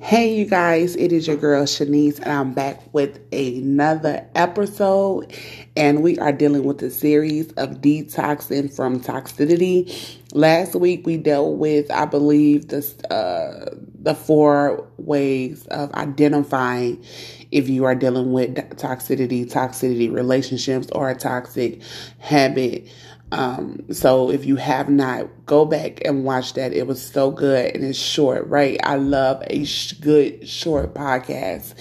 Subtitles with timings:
[0.00, 5.32] Hey, you guys, it is your girl Shanice, and I'm back with another episode.
[5.76, 10.18] And we are dealing with a series of detoxing from toxicity.
[10.34, 12.78] Last week we dealt with, I believe, the
[13.10, 17.02] uh, the four ways of identifying
[17.50, 21.80] if you are dealing with toxicity, toxicity relationships, or a toxic
[22.18, 22.86] habit.
[23.34, 26.72] Um, so if you have not, go back and watch that.
[26.72, 28.78] It was so good and it's short, right?
[28.84, 31.74] I love a sh- good short podcast.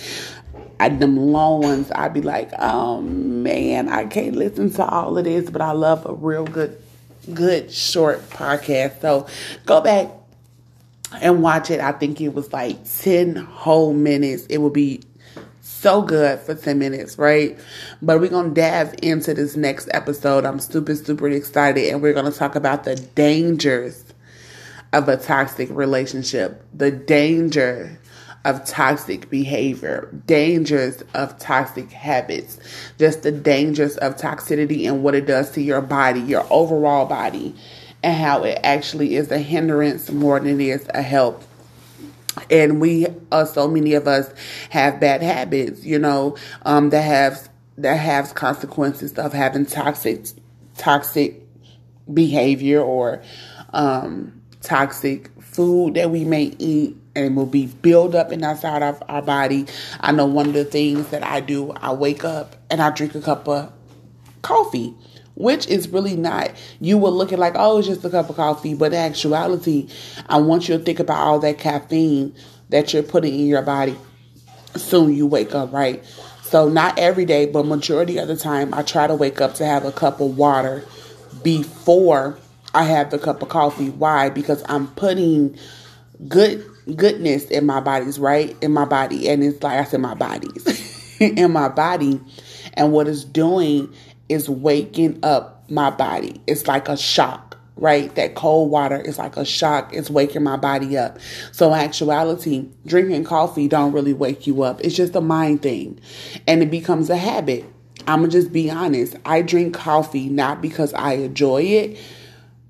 [0.80, 5.26] I, them long ones, I'd be like, oh man, I can't listen to all of
[5.26, 6.82] this, but I love a real good,
[7.32, 9.02] good short podcast.
[9.02, 9.28] So
[9.68, 10.10] go back
[11.22, 11.80] and watch it.
[11.80, 14.48] I think it was like 10 whole minutes.
[14.48, 15.04] It will be
[15.84, 17.60] so good for 10 minutes, right?
[18.02, 20.46] But we're going to dive into this next episode.
[20.46, 21.90] I'm super, super excited.
[21.90, 24.06] And we're going to talk about the dangers
[24.94, 28.00] of a toxic relationship, the danger
[28.46, 32.60] of toxic behavior, dangers of toxic habits,
[32.98, 37.54] just the dangers of toxicity and what it does to your body, your overall body,
[38.04, 41.44] and how it actually is a hindrance more than it is a help
[42.50, 44.34] and we uh, so many of us
[44.70, 50.26] have bad habits you know um, that have that has consequences of having toxic
[50.78, 51.42] toxic
[52.12, 53.22] behavior or
[53.74, 59.22] um, toxic food that we may eat and will be build up inside of our
[59.22, 59.66] body.
[60.00, 63.16] I know one of the things that i do i wake up and i drink
[63.16, 63.72] a cup of
[64.42, 64.96] coffee
[65.36, 66.52] which is really not.
[66.80, 69.90] You will look at like, oh, it's just a cup of coffee, but in actuality,
[70.28, 72.36] I want you to think about all that caffeine
[72.70, 73.98] that you're putting in your body
[74.76, 76.04] soon you wake up, right?
[76.42, 79.66] So not every day, but majority of the time, I try to wake up to
[79.66, 80.86] have a cup of water
[81.42, 82.38] before
[82.74, 83.90] I have the cup of coffee.
[83.90, 84.30] Why?
[84.30, 85.58] Because I'm putting
[86.28, 88.56] good goodness in my bodies, right?
[88.62, 92.20] In my body, and it's like I said, my bodies in my body,
[92.74, 93.94] and what it's doing
[94.30, 96.42] is waking up my body.
[96.48, 98.14] It's like a shock, right?
[98.16, 99.94] That cold water is like a shock.
[99.94, 101.18] It's waking my body up.
[101.52, 104.82] So actuality, drinking coffee don't really wake you up.
[104.82, 106.00] It's just a mind thing.
[106.48, 107.66] And it becomes a habit.
[108.08, 109.16] I'm going to just be honest.
[109.26, 112.00] I drink coffee not because I enjoy it.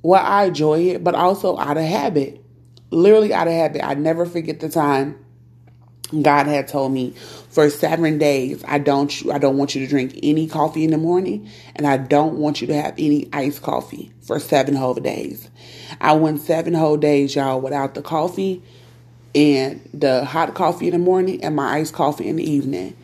[0.03, 2.43] Well, I enjoy it, but also out of habit.
[2.91, 3.83] Literally out of habit.
[3.83, 5.17] I never forget the time
[6.21, 7.11] God had told me
[7.49, 10.97] for seven days, I don't I don't want you to drink any coffee in the
[10.97, 15.49] morning, and I don't want you to have any iced coffee for seven whole days.
[15.99, 18.61] I went seven whole days, y'all, without the coffee
[19.35, 22.95] and the hot coffee in the morning and my iced coffee in the evening.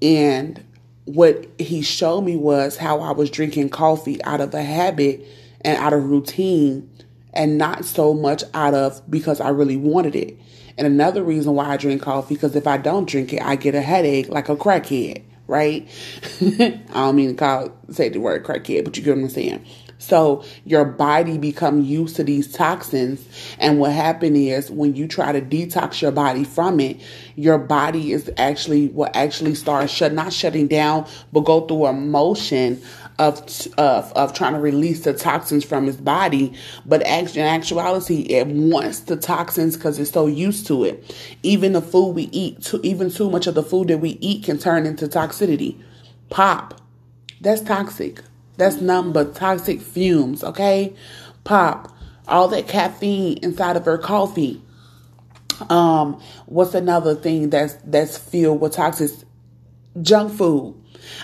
[0.00, 0.62] And
[1.04, 5.26] what he showed me was how I was drinking coffee out of a habit
[5.62, 6.88] and out of routine
[7.32, 10.38] and not so much out of because I really wanted it.
[10.76, 13.74] And another reason why I drink coffee, because if I don't drink it, I get
[13.74, 15.88] a headache like a crackhead, right?
[16.40, 19.64] I don't mean to call say the word crackhead, but you get what I'm saying.
[19.98, 23.26] So your body become used to these toxins,
[23.58, 27.00] and what happened is when you try to detox your body from it,
[27.34, 31.92] your body is actually will actually start shut not shutting down, but go through a
[31.92, 32.80] motion
[33.18, 33.42] of
[33.76, 36.52] of of trying to release the toxins from his body,
[36.86, 41.14] but in actuality, it wants the toxins because it's so used to it.
[41.42, 44.44] Even the food we eat, too, even too much of the food that we eat
[44.44, 45.80] can turn into toxicity.
[46.30, 46.80] Pop,
[47.40, 48.22] that's toxic.
[48.56, 50.44] That's nothing but toxic fumes.
[50.44, 50.94] Okay,
[51.44, 51.94] pop,
[52.26, 54.62] all that caffeine inside of her coffee.
[55.70, 59.10] Um, what's another thing that's that's filled with toxic
[60.00, 60.80] junk food?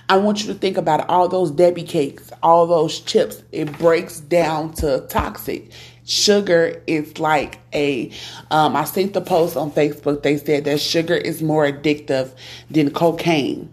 [0.09, 3.43] I want you to think about all those Debbie cakes, all those chips.
[3.53, 5.71] It breaks down to toxic.
[6.05, 8.11] Sugar is like a.
[8.51, 10.23] Um, I seen the post on Facebook.
[10.23, 12.35] They said that sugar is more addictive
[12.71, 13.71] than cocaine.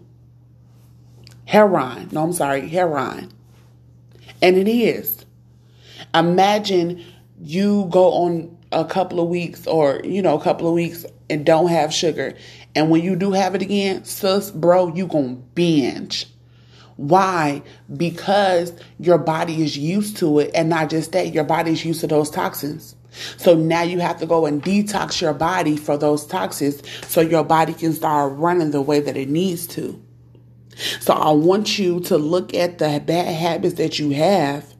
[1.44, 2.08] Heroin.
[2.12, 3.30] No, I'm sorry, heroin.
[4.40, 5.26] And it is.
[6.14, 7.04] Imagine
[7.40, 11.46] you go on a couple of weeks or, you know, a couple of weeks and
[11.46, 12.34] don't have sugar.
[12.74, 16.28] And when you do have it again, sus, bro, you gonna binge.
[16.96, 17.62] Why?
[17.96, 22.00] Because your body is used to it, and not just that, your body is used
[22.02, 22.94] to those toxins.
[23.36, 27.44] So now you have to go and detox your body for those toxins so your
[27.44, 30.02] body can start running the way that it needs to.
[31.00, 34.72] So I want you to look at the bad habits that you have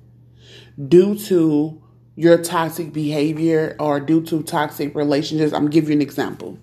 [0.88, 1.81] due to
[2.14, 5.52] your toxic behavior or due to toxic relationships.
[5.52, 6.58] I'm give you an example.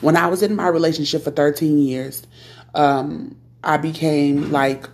[0.00, 2.26] When I was in my relationship for 13 years,
[2.74, 4.88] um, I became like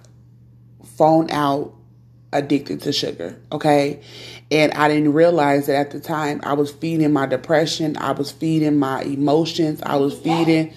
[0.96, 1.74] phone out
[2.32, 4.00] addicted to sugar, okay?
[4.50, 8.32] And I didn't realize that at the time I was feeding my depression, I was
[8.32, 10.72] feeding my emotions, I was feeding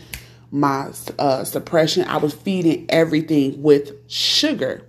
[0.52, 4.86] my uh, suppression, I was feeding everything with sugar.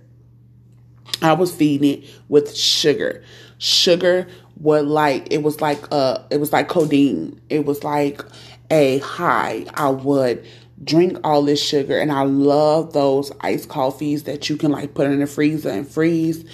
[1.21, 3.23] I was feeding it with sugar.
[3.57, 4.27] Sugar
[4.59, 7.39] was like it was like uh it was like codeine.
[7.49, 8.21] It was like
[8.69, 9.65] a high.
[9.73, 10.45] I would
[10.83, 15.07] drink all this sugar and I love those iced coffees that you can like put
[15.07, 16.45] in the freezer and freeze.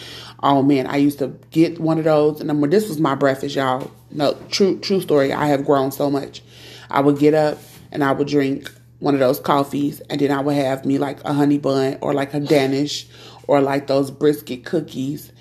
[0.41, 3.55] Oh man, I used to get one of those and then this was my breakfast,
[3.55, 3.91] y'all.
[4.11, 5.33] No, true true story.
[5.33, 6.41] I have grown so much.
[6.89, 7.57] I would get up
[7.91, 11.21] and I would drink one of those coffees and then I would have me like
[11.25, 13.07] a honey bun or like a Danish
[13.47, 15.31] or like those brisket cookies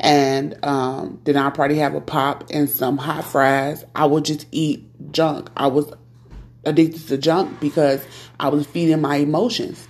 [0.00, 3.84] and um, then I'll probably have a pop and some hot fries.
[3.94, 5.48] I would just eat junk.
[5.56, 5.92] I was
[6.64, 8.04] addicted to junk because
[8.40, 9.86] I was feeding my emotions.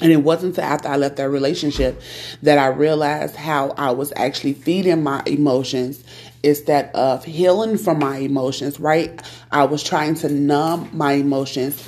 [0.00, 2.00] And it wasn't until after I left that relationship
[2.42, 6.04] that I realized how I was actually feeding my emotions
[6.42, 9.20] instead of healing from my emotions, right?
[9.50, 11.84] I was trying to numb my emotions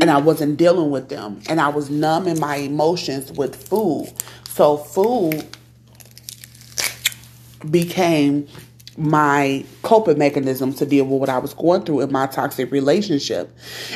[0.00, 1.40] and I wasn't dealing with them.
[1.48, 4.12] And I was numbing my emotions with food.
[4.48, 5.44] So food
[7.70, 8.48] became
[8.98, 13.50] my coping mechanism to deal with what I was going through in my toxic relationship.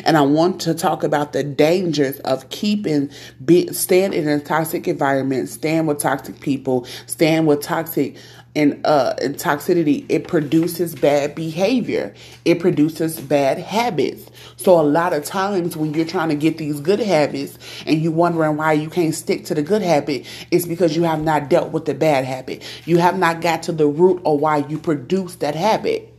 [0.04, 3.10] And I want to talk about the dangers of keeping,
[3.44, 8.16] be, staying in a toxic environment, staying with toxic people, staying with toxic
[8.56, 12.14] and uh and toxicity it produces bad behavior.
[12.44, 14.28] It produces bad habits.
[14.56, 18.12] So a lot of times when you're trying to get these good habits and you're
[18.12, 21.70] wondering why you can't stick to the good habit it's because you have not dealt
[21.70, 22.64] with the bad habit.
[22.86, 26.12] You have not got to the root of why you produce that habit.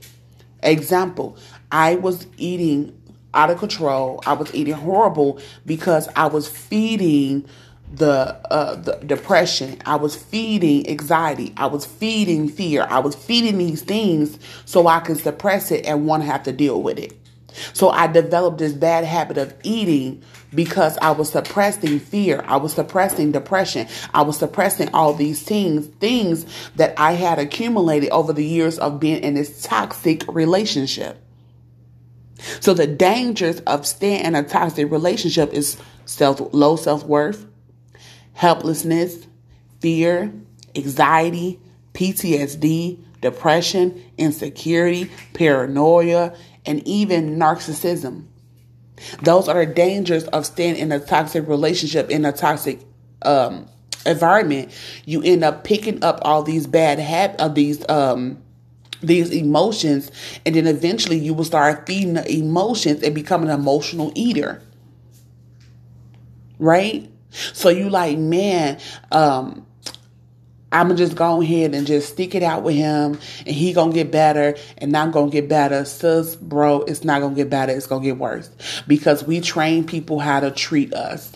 [0.63, 1.37] Example
[1.71, 2.93] i was eating
[3.33, 4.21] out of control.
[4.25, 7.45] I was eating horrible because i was feeding
[7.93, 9.81] the uh, the depression.
[9.85, 11.53] I was feeding anxiety.
[11.57, 12.85] I was feeding fear.
[12.89, 16.51] I was feeding these things so I could suppress it and want to have to
[16.51, 17.13] deal with it.
[17.73, 20.21] So I developed this bad habit of eating
[20.53, 22.43] because I was suppressing fear.
[22.45, 23.87] I was suppressing depression.
[24.13, 26.45] I was suppressing all these things, things
[26.75, 31.23] that I had accumulated over the years of being in this toxic relationship.
[32.59, 37.46] So the dangers of staying in a toxic relationship is self low self-worth,
[38.37, 39.25] helplessness,
[39.79, 40.31] fear,
[40.75, 41.59] anxiety,
[41.93, 48.27] PTSD, depression, insecurity, paranoia, and even narcissism.
[49.23, 52.79] Those are the dangers of staying in a toxic relationship, in a toxic
[53.23, 53.67] um,
[54.05, 54.71] environment.
[55.05, 58.43] You end up picking up all these bad habits, of these um,
[59.01, 60.11] these emotions,
[60.45, 64.61] and then eventually you will start feeding the emotions and become an emotional eater.
[66.59, 67.11] Right?
[67.31, 68.79] So you like, man,
[69.11, 69.65] um,
[70.71, 73.93] I'm gonna just go ahead and just stick it out with him, and he gonna
[73.93, 75.85] get better, and I'm gonna get better.
[75.85, 77.71] Sis, bro, it's not gonna get better.
[77.71, 78.49] It's gonna get worse
[78.85, 81.31] because we train people how to treat us.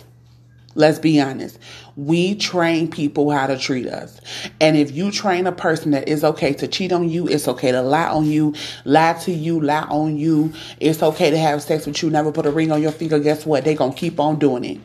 [0.74, 1.60] Let's be honest.
[1.98, 4.20] We train people how to treat us.
[4.62, 7.72] And if you train a person that it's okay to cheat on you, it's okay
[7.74, 8.54] to lie on you,
[8.86, 12.46] lie to you, lie on you, it's okay to have sex with you, never put
[12.46, 13.66] a ring on your finger, guess what?
[13.66, 14.80] They gonna keep on doing it.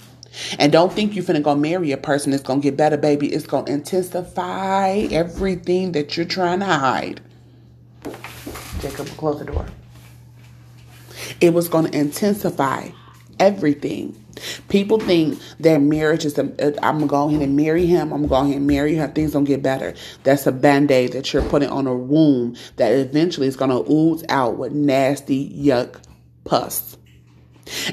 [0.58, 3.32] And don't think you're finna go marry a person that's gonna get better, baby.
[3.32, 7.20] It's gonna intensify everything that you're trying to hide.
[8.80, 9.66] Jacob, close the door.
[11.40, 12.90] It was gonna intensify
[13.38, 14.22] everything.
[14.68, 18.26] People think that marriage is, a, uh, I'm gonna go ahead and marry him, I'm
[18.26, 19.94] gonna go ahead and marry her, things gonna get better.
[20.24, 24.24] That's a band aid that you're putting on a wound that eventually is gonna ooze
[24.28, 26.00] out with nasty, yuck
[26.44, 26.98] pus.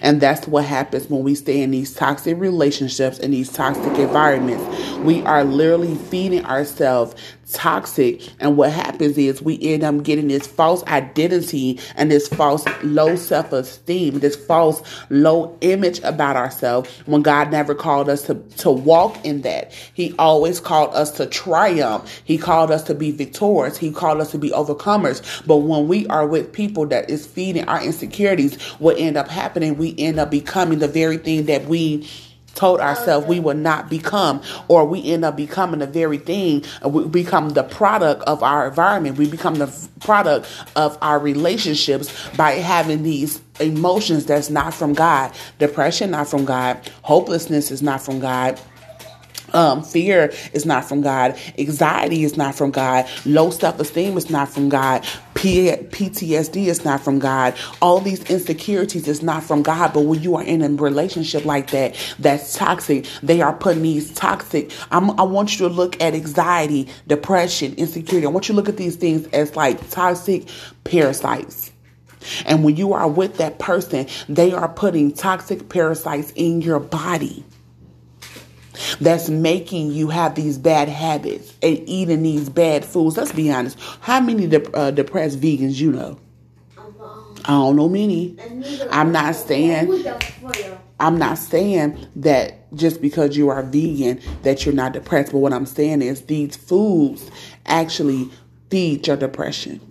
[0.01, 4.63] And that's what happens when we stay in these toxic relationships and these toxic environments.
[4.99, 7.15] We are literally feeding ourselves
[7.51, 8.21] toxic.
[8.39, 13.15] And what happens is we end up getting this false identity and this false low
[13.15, 18.71] self esteem, this false low image about ourselves when God never called us to, to
[18.71, 19.71] walk in that.
[19.93, 22.21] He always called us to triumph.
[22.23, 23.77] He called us to be victorious.
[23.77, 25.45] He called us to be overcomers.
[25.45, 29.27] But when we are with people that is feeding our insecurities, what end up
[29.63, 32.07] happening, we end up becoming the very thing that we
[32.55, 37.07] told ourselves we will not become, or we end up becoming the very thing, we
[37.07, 43.01] become the product of our environment, we become the product of our relationships by having
[43.01, 45.31] these emotions that's not from God.
[45.57, 46.79] Depression, not from God.
[47.01, 48.59] Hopelessness is not from God.
[49.53, 51.39] Um, fear is not from God.
[51.59, 53.07] Anxiety is not from God.
[53.25, 55.05] Low self esteem is not from God
[55.43, 57.55] PTSD is not from God.
[57.81, 59.93] All these insecurities is not from God.
[59.93, 63.05] But when you are in a relationship like that, that's toxic.
[63.21, 64.71] They are putting these toxic.
[64.91, 68.25] I'm, I want you to look at anxiety, depression, insecurity.
[68.25, 70.47] I want you to look at these things as like toxic
[70.83, 71.71] parasites.
[72.45, 77.43] And when you are with that person, they are putting toxic parasites in your body
[79.03, 83.17] that's making you have these bad habits and eating these bad foods.
[83.17, 83.79] Let's be honest.
[84.01, 86.19] How many de- uh, depressed vegans you know?
[87.45, 88.37] I don't know many.
[88.89, 90.05] I'm not saying
[90.99, 95.51] I'm not saying that just because you are vegan that you're not depressed, but what
[95.51, 97.29] I'm saying is these foods
[97.65, 98.29] actually
[98.69, 99.81] feed your depression.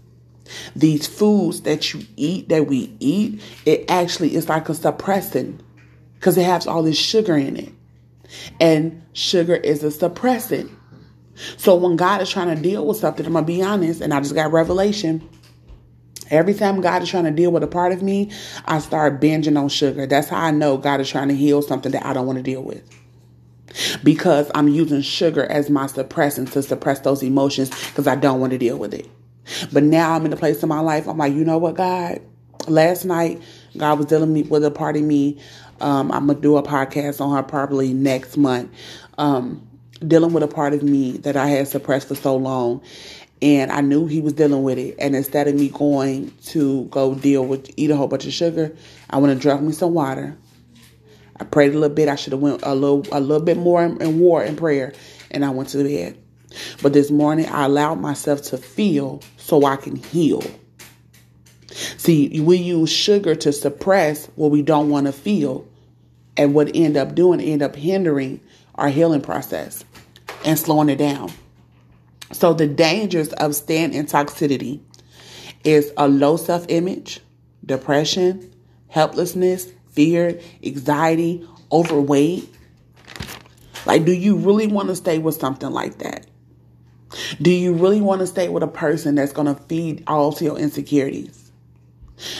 [0.75, 5.61] These foods that you eat, that we eat, it actually is like a suppressant
[6.15, 7.73] because it has all this sugar in it.
[8.61, 10.71] And sugar is a suppressant.
[11.57, 14.13] So when God is trying to deal with something, I'm going to be honest, and
[14.13, 15.29] I just got revelation.
[16.31, 18.31] Every time God is trying to deal with a part of me,
[18.65, 20.07] I start binging on sugar.
[20.07, 22.43] That's how I know God is trying to heal something that I don't want to
[22.43, 22.89] deal with.
[24.05, 28.53] Because I'm using sugar as my suppressant to suppress those emotions because I don't want
[28.53, 29.09] to deal with it.
[29.73, 32.21] But now I'm in a place in my life, I'm like, you know what, God?
[32.69, 33.43] Last night,
[33.77, 35.41] God was dealing with a part of me
[35.83, 38.71] um, I'm gonna do a podcast on her probably next month.
[39.19, 39.67] Um,
[40.07, 42.83] dealing with a part of me that I had suppressed for so long.
[43.41, 44.95] And I knew he was dealing with it.
[44.99, 48.75] And instead of me going to go deal with eat a whole bunch of sugar,
[49.11, 50.37] I went and drank me some water.
[51.41, 52.09] I prayed a little bit.
[52.09, 54.93] I should have went a little a little bit more in, in war and prayer,
[55.33, 56.17] and I went to bed.
[56.83, 60.43] But this morning I allowed myself to feel so I can heal.
[61.97, 65.67] See, we use sugar to suppress what we don't want to feel
[66.37, 68.41] and what end up doing end up hindering
[68.75, 69.85] our healing process
[70.45, 71.31] and slowing it down.
[72.33, 74.81] So the dangers of staying in toxicity
[75.65, 77.21] is a low self-image,
[77.65, 78.53] depression,
[78.89, 82.49] helplessness, fear, anxiety, overweight.
[83.85, 86.27] Like, do you really want to stay with something like that?
[87.43, 90.45] Do you really want to stay with a person that's going to feed all to
[90.45, 91.53] your insecurities?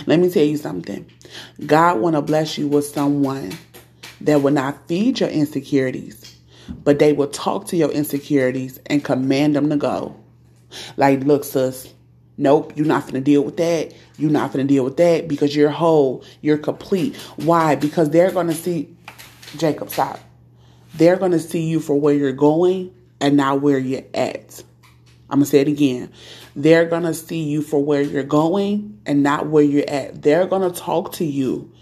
[0.07, 1.11] Let me tell you something.
[1.67, 3.53] God want to bless you with someone
[4.27, 6.37] that will not feed your insecurities,
[6.85, 10.17] but they will talk to your insecurities and command them to go.
[10.97, 11.93] Like, look, sis,
[12.37, 13.95] nope, you're not going to deal with that.
[14.17, 17.17] You're not going to deal with that because you're whole, you're complete.
[17.37, 17.75] Why?
[17.75, 18.95] Because they're going to see,
[19.57, 20.21] Jacob, stop.
[20.95, 24.63] They're going to see you for where you're going and not where you're at.
[25.31, 26.13] I'm going to say it again.
[26.55, 30.21] They're going to see you for where you're going and not where you're at.
[30.21, 31.73] They're going to talk to you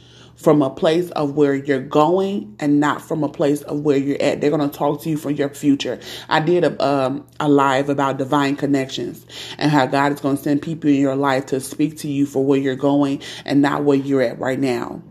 [0.40, 4.20] from a place of where you're going and not from a place of where you're
[4.22, 4.40] at.
[4.40, 6.00] They're going to talk to you from your future.
[6.28, 9.26] I did a, um, a live about divine connections
[9.58, 12.24] and how God is going to send people in your life to speak to you
[12.24, 15.02] for where you're going and not where you're at right now.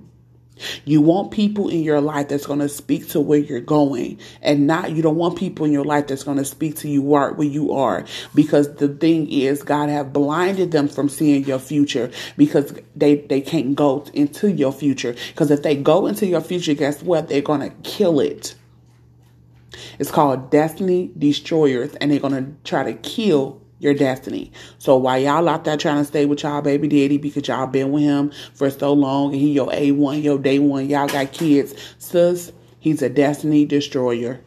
[0.86, 4.68] You want people in your life that's going to speak to where you're going and
[4.68, 7.42] not, you don't want people in your life that's going to speak to you where
[7.44, 12.74] you are because the thing is God have blinded them from seeing your future because
[12.96, 17.02] they, they can't go into your future because if they go into your future, guess
[17.04, 17.30] what?
[17.30, 18.56] They're going to kill it.
[19.98, 24.52] It's called Destiny Destroyers and they're going to try to kill your destiny.
[24.78, 27.92] So while y'all out there trying to stay with y'all baby daddy because y'all been
[27.92, 31.74] with him for so long and he your A1, your day one, y'all got kids,
[31.98, 34.42] sis, he's a destiny destroyer.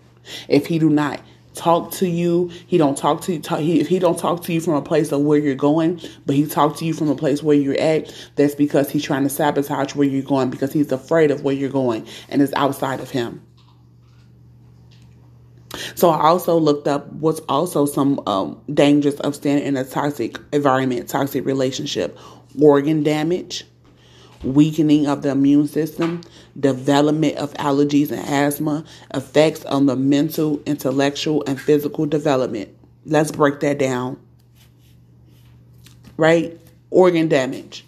[0.49, 1.21] If he do not
[1.55, 4.53] talk to you, he don't talk to you, talk, he, if he don't talk to
[4.53, 7.15] you from a place of where you're going, but he talk to you from a
[7.15, 10.93] place where you're at, that's because he's trying to sabotage where you're going because he's
[10.93, 13.43] afraid of where you're going and it's outside of him.
[16.03, 20.37] So I also looked up what's also some um, dangers of staying in a toxic
[20.53, 22.19] environment, toxic relationship,
[22.61, 23.65] organ damage,
[24.43, 26.23] weakening of the immune system,
[26.59, 32.77] development of allergies and asthma, effects on the mental, intellectual, and physical development.
[33.07, 34.19] Let's break that down.
[36.17, 36.59] Right?
[36.91, 37.87] Organ damage.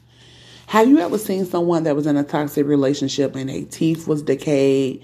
[0.69, 4.23] Have you ever seen someone that was in a toxic relationship and their teeth was
[4.23, 5.03] decayed?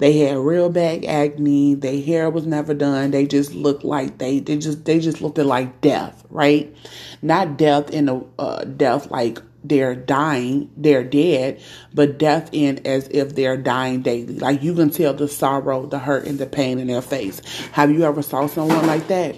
[0.00, 1.74] They had real bad acne.
[1.74, 3.10] Their hair was never done.
[3.10, 6.74] They just looked like they they just they just looked like death, right?
[7.20, 11.60] Not death in a uh, death like they're dying, they're dead,
[11.92, 14.38] but death in as if they're dying daily.
[14.38, 17.40] Like you can tell the sorrow, the hurt, and the pain in their face.
[17.72, 19.36] Have you ever saw someone like that?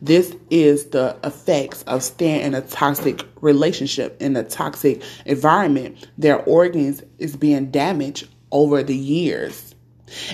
[0.00, 6.08] This is the effects of staying in a toxic relationship, in a toxic environment.
[6.16, 9.74] Their organs is being damaged over the years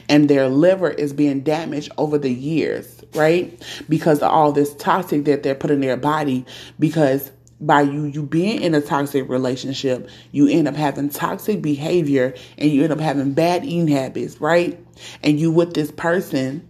[0.09, 3.61] and their liver is being damaged over the years, right?
[3.89, 6.45] Because of all this toxic that they're putting in their body
[6.79, 12.35] because by you you being in a toxic relationship, you end up having toxic behavior
[12.59, 14.85] and you end up having bad eating habits, right?
[15.23, 16.67] And you with this person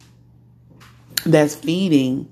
[1.25, 2.29] that's feeding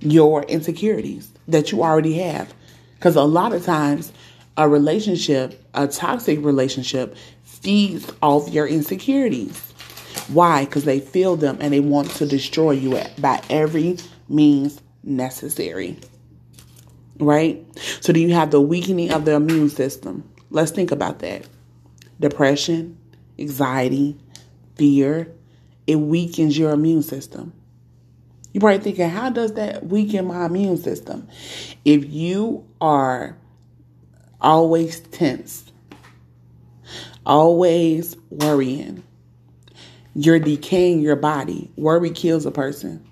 [0.00, 2.54] your insecurities that you already have.
[2.94, 4.12] Because a lot of times,
[4.56, 7.16] a relationship, a toxic relationship,
[7.64, 9.72] feeds off your insecurities.
[10.28, 10.64] Why?
[10.66, 13.96] Because they feel them and they want to destroy you by every
[14.28, 15.98] means necessary.
[17.18, 17.64] Right?
[18.00, 20.28] So, do you have the weakening of the immune system?
[20.50, 21.46] Let's think about that.
[22.20, 22.98] Depression,
[23.38, 24.16] anxiety,
[24.76, 25.32] fear,
[25.86, 27.52] it weakens your immune system.
[28.52, 31.28] You're probably thinking, how does that weaken my immune system?
[31.84, 33.36] If you are
[34.40, 35.63] always tense,
[37.26, 39.02] always worrying,
[40.14, 41.70] you're decaying your body.
[41.76, 43.04] Worry kills a person.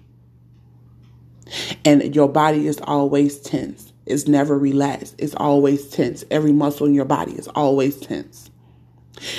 [1.85, 3.92] And your body is always tense.
[4.07, 5.14] It's never relaxed.
[5.19, 6.25] It's always tense.
[6.31, 8.50] Every muscle in your body is always tense.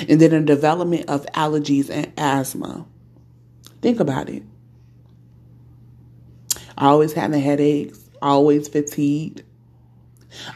[0.08, 2.86] And then the development of allergies and asthma.
[3.82, 4.42] Think about it.
[6.78, 9.42] Always having headaches, always fatigued,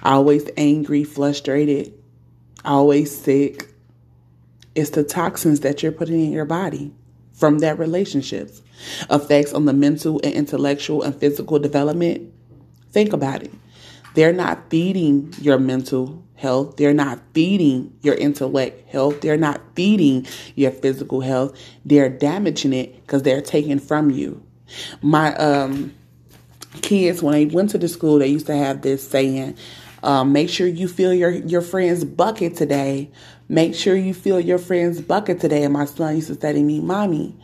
[0.03, 1.93] always angry, frustrated,
[2.65, 3.69] always sick.
[4.79, 6.93] It's the toxins that you're putting in your body
[7.33, 8.63] from that relationships.
[9.11, 12.33] Effects on the mental and intellectual and physical development.
[12.93, 13.53] Think about it.
[14.15, 16.77] They're not feeding your mental health.
[16.77, 19.21] They're not feeding your intellect health.
[19.21, 21.59] They're not feeding your physical health.
[21.85, 24.41] They're damaging it because they're taking from you.
[25.03, 25.93] My um
[26.83, 29.57] kids when they went to the school, they used to have this saying,
[30.03, 33.11] um, make sure you fill your, your friend's bucket today.
[33.49, 35.65] Make sure you fill your friend's bucket today.
[35.65, 37.37] And my son used to say to me, Mommy,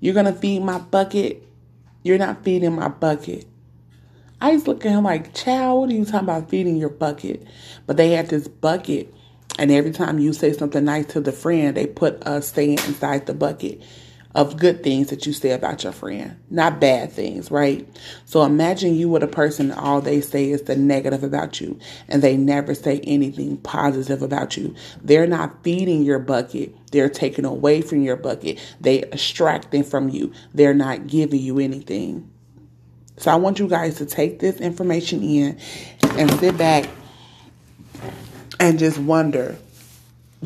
[0.00, 1.42] you're going to feed my bucket.
[2.02, 3.46] You're not feeding my bucket.
[4.40, 6.88] I used to look at him like, Child, what are you talking about feeding your
[6.88, 7.46] bucket?
[7.86, 9.14] But they had this bucket.
[9.58, 13.26] And every time you say something nice to the friend, they put a saying inside
[13.26, 13.82] the bucket
[14.34, 17.86] of good things that you say about your friend, not bad things, right?
[18.24, 22.22] So imagine you with a person all they say is the negative about you and
[22.22, 24.74] they never say anything positive about you.
[25.02, 26.74] They're not feeding your bucket.
[26.92, 28.58] They're taking away from your bucket.
[28.80, 30.32] They extracting from you.
[30.54, 32.30] They're not giving you anything.
[33.18, 35.58] So I want you guys to take this information in
[36.18, 36.88] and sit back
[38.58, 39.56] and just wonder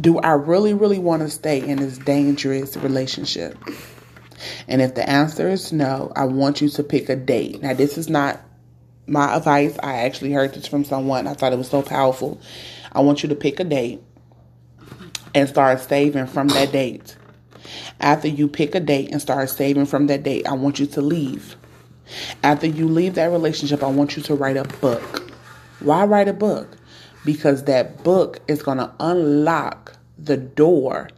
[0.01, 3.59] do I really, really want to stay in this dangerous relationship?
[4.69, 7.63] And if the answer is no, I want you to pick a date.
[7.63, 8.41] Now, this is not
[9.07, 9.77] my advice.
[9.83, 11.27] I actually heard this from someone.
[11.27, 12.41] I thought it was so powerful.
[12.93, 14.03] I want you to pick a date
[15.35, 17.17] and start saving from that date.
[18.01, 21.01] After you pick a date and start saving from that date, I want you to
[21.01, 21.57] leave.
[22.43, 25.33] After you leave that relationship, I want you to write a book.
[25.81, 26.77] Why write a book?
[27.27, 31.11] Because that book is going to unlock the door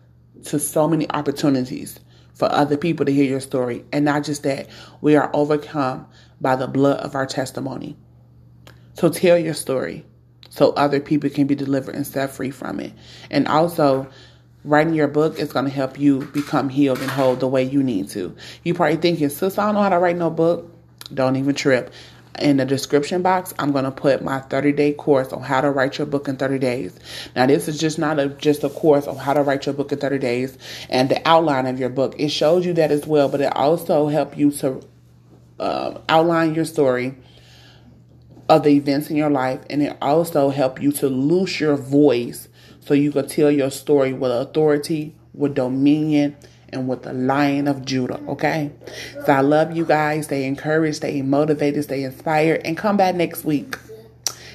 [0.46, 2.00] to so many opportunities
[2.32, 3.84] for other people to hear your story.
[3.92, 4.68] And not just that,
[5.02, 6.06] we are overcome
[6.40, 7.96] by the blood of our testimony.
[8.94, 10.04] So tell your story
[10.48, 12.92] so other people can be delivered and set free from it.
[13.30, 14.08] And also,
[14.64, 17.82] writing your book is going to help you become healed and whole the way you
[17.82, 18.34] need to.
[18.64, 20.74] You probably thinking, sis, I don't know how to write no book.
[21.12, 21.92] Don't even trip
[22.38, 25.70] in the description box, I'm going to put my 30 day course on how to
[25.70, 26.98] write your book in 30 days.
[27.34, 29.92] Now, this is just not a, just a course on how to write your book
[29.92, 32.14] in 30 days and the outline of your book.
[32.18, 34.80] It shows you that as well, but it also help you to
[35.58, 37.16] uh, outline your story
[38.48, 42.48] of the events in your life, and it also help you to loose your voice
[42.80, 46.36] so you can tell your story with authority, with dominion,
[46.72, 48.20] and with the lion of Judah.
[48.28, 48.70] Okay.
[49.24, 50.26] So I love you guys.
[50.26, 53.76] Stay encouraged, stay motivated, stay inspired, and come back next week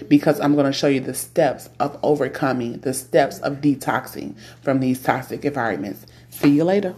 [0.08, 4.80] because I'm going to show you the steps of overcoming, the steps of detoxing from
[4.80, 6.06] these toxic environments.
[6.30, 6.96] See you later.